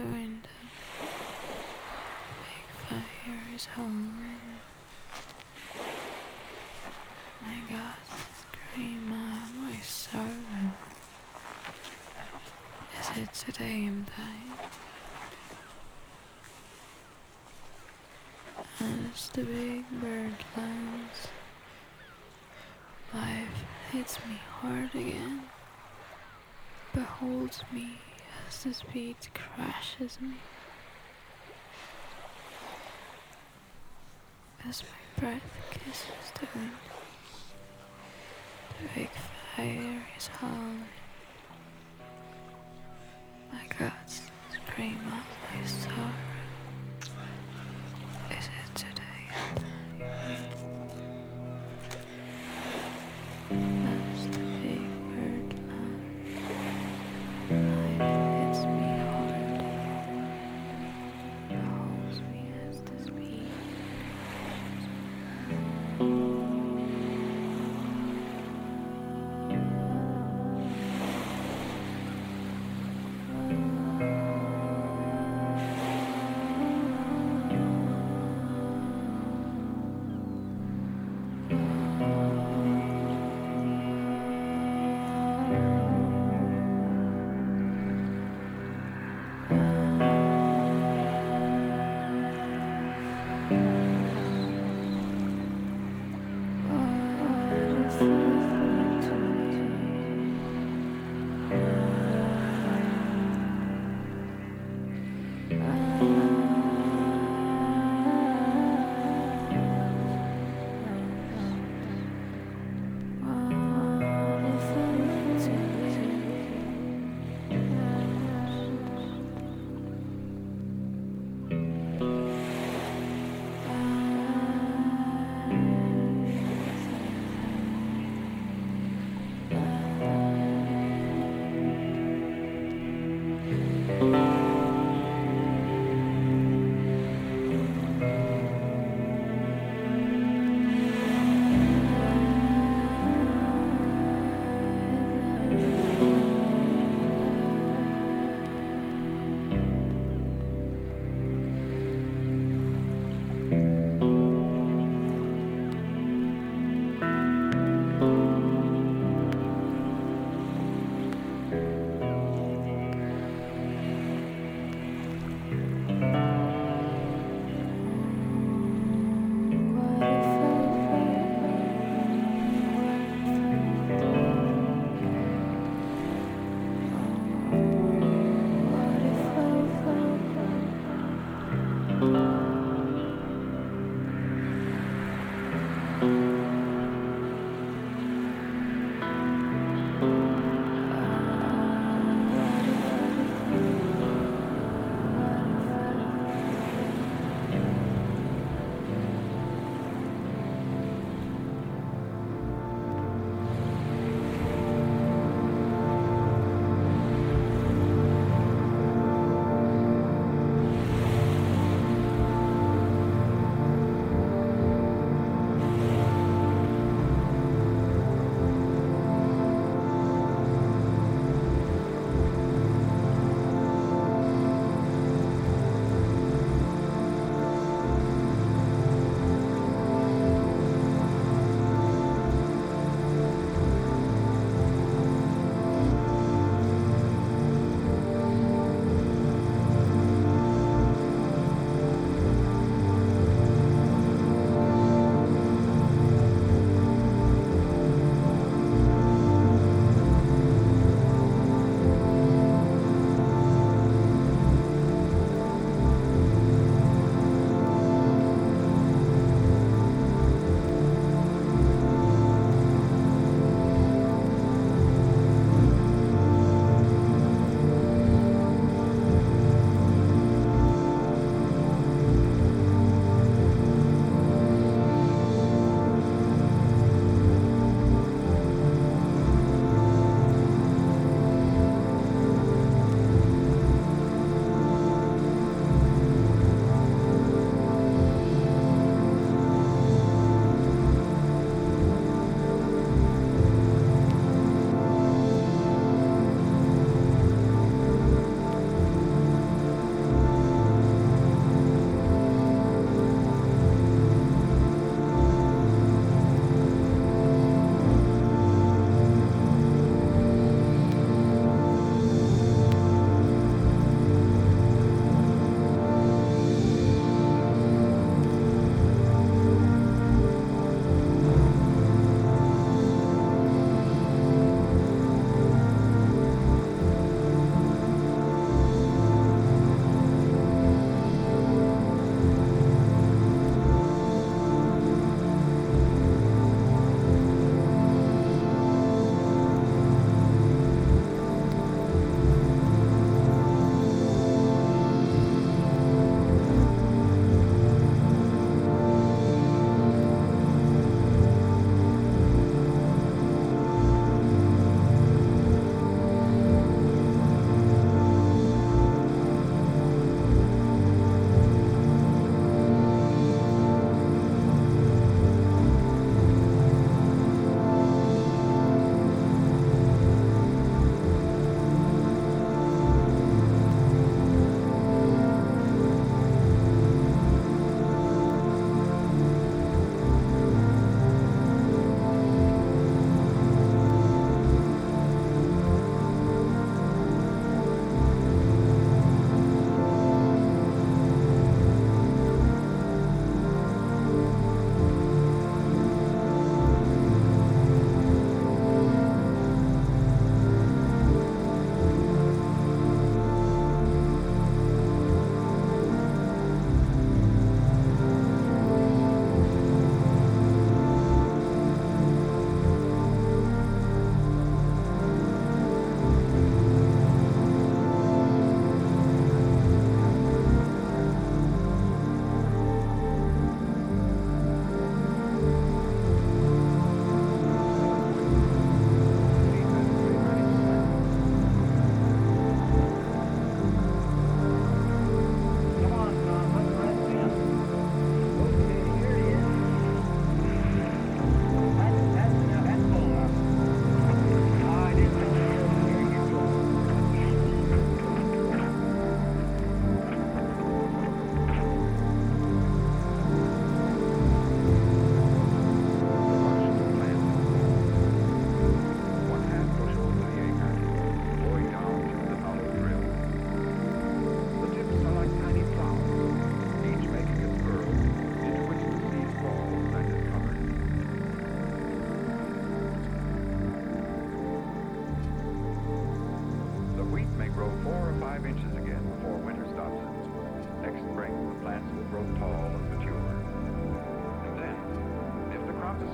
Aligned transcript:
the 0.00 0.06
window, 0.06 0.48
big 2.48 2.66
fire 2.88 3.54
is 3.54 3.66
howling. 3.66 4.14
My 7.42 7.58
God, 7.68 7.94
scream 8.40 9.12
out 9.12 9.54
my 9.56 9.76
sorrow. 9.82 10.72
Is 12.98 13.08
it 13.18 13.34
today 13.34 13.88
I'm 13.88 14.06
dying? 14.16 14.52
As 19.12 19.28
the 19.28 19.42
big 19.42 19.84
bird 20.00 20.44
lands, 20.56 21.28
life 23.12 23.64
hits 23.92 24.18
me 24.26 24.36
hard 24.60 24.94
again, 24.94 25.42
beholds 26.94 27.62
me 27.70 27.98
as 28.50 28.64
the 28.64 28.74
speed 28.74 29.16
crashes 29.32 30.18
me. 30.20 30.34
As 34.68 34.82
my 34.82 35.20
breath 35.20 35.42
kisses 35.70 36.32
the 36.34 36.48
wind, 36.58 36.72
the 38.80 39.00
big 39.00 39.10
fire 39.54 40.02
is 40.16 40.26
howling. 40.26 40.84
My 43.52 43.64
guts 43.78 44.22
scream 44.52 44.98
out 45.12 45.24
my 45.54 45.64
sorrow. 45.64 46.29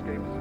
The 0.07 0.36